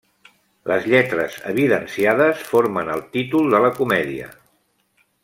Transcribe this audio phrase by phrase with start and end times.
[0.69, 4.33] Les lletres evidenciades formen el títol de la comèdia.